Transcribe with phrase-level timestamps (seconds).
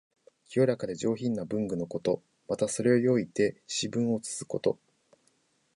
[0.47, 2.23] 清らかで上品な文具のこと。
[2.49, 4.79] また、それを用いて詩文を写すこと。